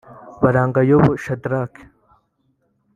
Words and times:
Barangayabo 0.41 1.09
Shadrack 1.23 1.73